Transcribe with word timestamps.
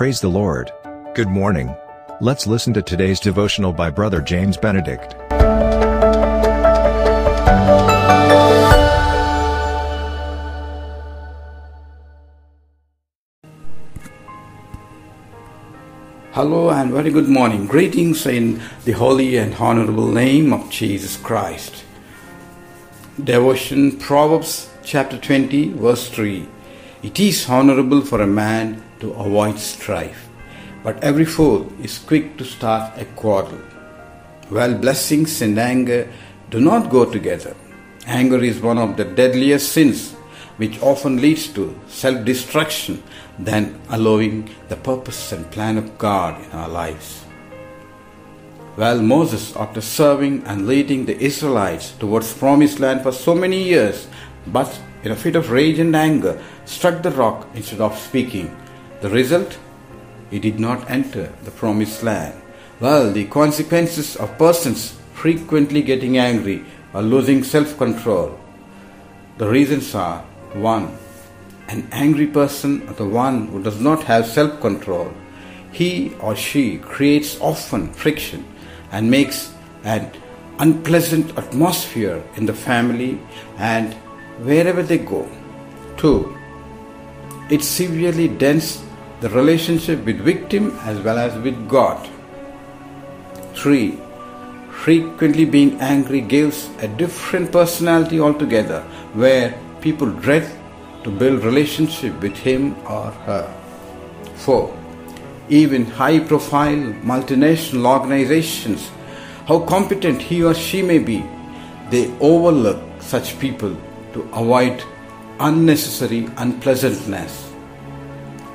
Praise 0.00 0.22
the 0.22 0.28
Lord. 0.30 0.72
Good 1.12 1.28
morning. 1.28 1.76
Let's 2.22 2.46
listen 2.46 2.72
to 2.72 2.80
today's 2.80 3.20
devotional 3.20 3.70
by 3.70 3.90
Brother 3.90 4.22
James 4.22 4.56
Benedict. 4.56 5.12
Hello 16.32 16.70
and 16.70 16.90
very 16.90 17.10
good 17.10 17.28
morning. 17.28 17.66
Greetings 17.66 18.24
in 18.24 18.62
the 18.86 18.92
holy 18.92 19.36
and 19.36 19.54
honorable 19.56 20.10
name 20.10 20.54
of 20.54 20.70
Jesus 20.70 21.18
Christ. 21.18 21.84
Devotion 23.22 23.98
Proverbs 23.98 24.70
chapter 24.82 25.18
20, 25.18 25.74
verse 25.74 26.08
3. 26.08 26.48
It 27.02 27.18
is 27.18 27.48
honorable 27.48 28.02
for 28.02 28.20
a 28.20 28.26
man 28.26 28.82
to 29.00 29.14
avoid 29.14 29.58
strife, 29.58 30.28
but 30.84 31.02
every 31.02 31.24
fool 31.24 31.72
is 31.82 31.98
quick 31.98 32.36
to 32.36 32.44
start 32.44 32.92
a 33.00 33.06
quarrel. 33.16 33.56
While 34.50 34.74
blessings 34.74 35.40
and 35.40 35.58
anger 35.58 36.12
do 36.50 36.60
not 36.60 36.90
go 36.90 37.06
together, 37.10 37.56
anger 38.06 38.44
is 38.44 38.60
one 38.60 38.76
of 38.76 38.98
the 38.98 39.06
deadliest 39.06 39.72
sins 39.72 40.12
which 40.58 40.82
often 40.82 41.22
leads 41.22 41.48
to 41.54 41.74
self 41.88 42.22
destruction 42.26 43.02
than 43.38 43.80
allowing 43.88 44.50
the 44.68 44.76
purpose 44.76 45.32
and 45.32 45.50
plan 45.50 45.78
of 45.78 45.96
God 45.96 46.36
in 46.44 46.50
our 46.52 46.68
lives. 46.68 47.22
While 48.76 49.00
Moses, 49.00 49.56
after 49.56 49.80
serving 49.80 50.44
and 50.44 50.66
leading 50.66 51.06
the 51.06 51.18
Israelites 51.18 51.92
towards 51.92 52.34
promised 52.34 52.78
land 52.78 53.00
for 53.00 53.12
so 53.12 53.34
many 53.34 53.62
years, 53.62 54.06
but 54.46 54.68
in 55.02 55.12
a 55.12 55.16
fit 55.16 55.36
of 55.36 55.50
rage 55.50 55.78
and 55.78 55.96
anger, 55.96 56.40
struck 56.70 57.02
the 57.02 57.10
rock 57.10 57.48
instead 57.54 57.80
of 57.80 57.98
speaking. 57.98 58.56
The 59.00 59.10
result? 59.10 59.58
He 60.30 60.38
did 60.38 60.60
not 60.60 60.88
enter 60.88 61.32
the 61.42 61.50
promised 61.50 62.02
land. 62.04 62.40
Well, 62.78 63.10
the 63.12 63.26
consequences 63.26 64.16
of 64.16 64.38
persons 64.38 64.96
frequently 65.14 65.82
getting 65.82 66.16
angry 66.16 66.64
or 66.94 67.02
losing 67.02 67.42
self 67.42 67.76
control. 67.76 68.38
The 69.38 69.48
reasons 69.48 69.94
are 69.94 70.22
1. 70.52 70.96
An 71.68 71.88
angry 71.92 72.26
person 72.26 72.88
or 72.88 72.94
the 72.94 73.06
one 73.06 73.48
who 73.48 73.62
does 73.62 73.80
not 73.80 74.04
have 74.04 74.26
self 74.26 74.60
control. 74.60 75.12
He 75.72 76.14
or 76.20 76.36
she 76.36 76.78
creates 76.78 77.40
often 77.40 77.92
friction 77.92 78.44
and 78.92 79.10
makes 79.10 79.52
an 79.84 80.10
unpleasant 80.58 81.36
atmosphere 81.36 82.22
in 82.36 82.46
the 82.46 82.54
family 82.54 83.20
and 83.56 83.94
wherever 84.44 84.82
they 84.82 84.98
go. 84.98 85.28
2. 85.96 86.39
It 87.50 87.64
severely 87.64 88.28
dents 88.28 88.82
the 89.20 89.28
relationship 89.30 90.04
with 90.04 90.20
victim 90.20 90.78
as 90.82 91.00
well 91.00 91.18
as 91.18 91.36
with 91.42 91.68
God. 91.68 92.08
3. 93.54 93.98
Frequently 94.70 95.44
being 95.44 95.80
angry 95.80 96.20
gives 96.20 96.70
a 96.78 96.86
different 96.86 97.50
personality 97.50 98.20
altogether 98.20 98.82
where 99.14 99.58
people 99.80 100.10
dread 100.10 100.48
to 101.02 101.10
build 101.10 101.42
relationship 101.42 102.18
with 102.22 102.36
him 102.36 102.76
or 102.86 103.10
her. 103.26 103.52
4. 104.36 104.76
Even 105.48 105.84
high 105.84 106.20
profile 106.20 106.94
multinational 107.02 107.84
organizations, 107.84 108.90
how 109.48 109.58
competent 109.58 110.22
he 110.22 110.44
or 110.44 110.54
she 110.54 110.82
may 110.82 110.98
be, 110.98 111.24
they 111.90 112.06
overlook 112.20 112.80
such 113.00 113.38
people 113.40 113.76
to 114.12 114.22
avoid 114.32 114.84
unnecessary 115.40 116.28
unpleasantness. 116.36 117.50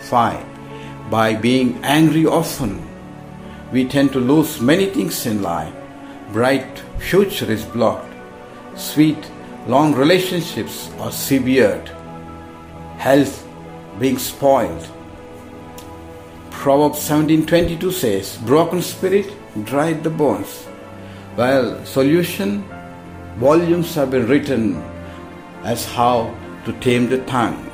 5. 0.00 1.10
By 1.10 1.34
being 1.34 1.80
angry 1.82 2.26
often, 2.26 2.86
we 3.72 3.84
tend 3.84 4.12
to 4.12 4.20
lose 4.20 4.60
many 4.60 4.86
things 4.86 5.26
in 5.26 5.42
life. 5.42 5.72
Bright 6.32 6.82
future 6.98 7.50
is 7.50 7.64
blocked. 7.64 8.12
Sweet, 8.76 9.30
long 9.66 9.94
relationships 9.94 10.90
are 11.00 11.10
severed 11.10 11.90
health 12.98 13.46
being 13.98 14.18
spoiled. 14.18 14.86
Proverbs 16.50 17.00
17:22 17.00 17.90
says, 17.90 18.36
"Broken 18.46 18.82
spirit 18.82 19.32
dried 19.64 20.02
the 20.02 20.10
bones." 20.10 20.66
Well, 21.36 21.84
solution 21.84 22.64
volumes 23.38 23.94
have 23.94 24.10
been 24.10 24.26
written 24.26 24.82
as 25.64 25.84
how 25.84 26.30
to 26.64 26.72
tame 26.80 27.08
the 27.08 27.18
tongue. 27.24 27.70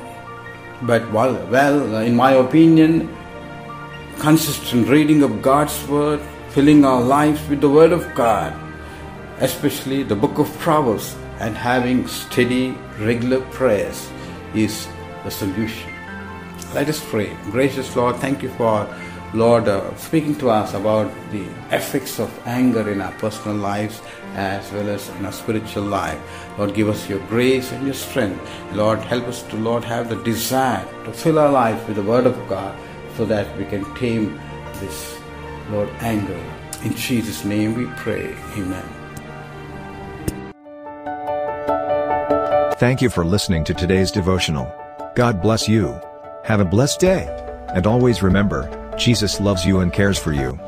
But 0.83 1.11
well, 1.11 1.35
well, 1.47 1.97
in 1.97 2.15
my 2.15 2.31
opinion, 2.33 3.09
consistent 4.19 4.87
reading 4.87 5.23
of 5.23 5.41
God's 5.41 5.87
word, 5.87 6.21
filling 6.49 6.85
our 6.85 7.01
lives 7.01 7.41
with 7.49 7.61
the 7.61 7.69
word 7.69 7.91
of 7.91 8.03
God, 8.15 8.53
especially 9.39 10.03
the 10.03 10.15
book 10.15 10.37
of 10.37 10.47
Proverbs, 10.59 11.15
and 11.39 11.55
having 11.55 12.07
steady, 12.07 12.77
regular 12.99 13.41
prayers 13.51 14.09
is 14.53 14.87
the 15.23 15.31
solution. 15.31 15.89
Let 16.73 16.87
us 16.87 17.03
pray. 17.03 17.35
Gracious 17.51 17.95
Lord, 17.95 18.17
thank 18.17 18.43
you 18.43 18.49
for 18.49 18.87
Lord 19.33 19.69
uh, 19.69 19.95
speaking 19.95 20.35
to 20.39 20.49
us 20.49 20.73
about 20.73 21.09
the 21.31 21.45
effects 21.71 22.19
of 22.19 22.29
anger 22.45 22.89
in 22.91 22.99
our 22.99 23.13
personal 23.13 23.55
lives 23.55 24.01
as 24.35 24.69
well 24.73 24.89
as 24.89 25.07
in 25.09 25.25
our 25.25 25.31
spiritual 25.31 25.83
life. 25.83 26.19
Lord, 26.57 26.73
give 26.73 26.89
us 26.89 27.07
your 27.07 27.19
grace 27.27 27.71
and 27.71 27.85
your 27.85 27.93
strength. 27.93 28.41
Lord, 28.73 28.99
help 28.99 29.25
us 29.25 29.41
to 29.43 29.55
Lord 29.55 29.85
have 29.85 30.09
the 30.09 30.21
desire 30.23 30.85
to 31.05 31.13
fill 31.13 31.39
our 31.39 31.51
life 31.51 31.87
with 31.87 31.95
the 31.95 32.03
word 32.03 32.25
of 32.25 32.35
God 32.49 32.77
so 33.15 33.23
that 33.25 33.57
we 33.57 33.63
can 33.65 33.85
tame 33.95 34.37
this 34.75 35.17
Lord 35.69 35.89
anger. 35.99 36.39
In 36.83 36.93
Jesus' 36.95 37.45
name 37.45 37.75
we 37.75 37.85
pray. 37.97 38.35
Amen. 38.57 38.83
Thank 42.79 43.01
you 43.01 43.09
for 43.09 43.23
listening 43.23 43.63
to 43.65 43.73
today's 43.73 44.11
devotional. 44.11 44.73
God 45.15 45.41
bless 45.41 45.69
you. 45.69 45.97
Have 46.43 46.59
a 46.59 46.65
blessed 46.65 46.99
day. 46.99 47.27
And 47.75 47.85
always 47.85 48.21
remember, 48.23 48.80
Jesus 49.01 49.41
loves 49.41 49.65
you 49.65 49.79
and 49.79 49.91
cares 49.91 50.19
for 50.19 50.31
you. 50.31 50.59